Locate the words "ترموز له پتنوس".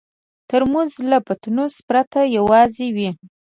0.49-1.73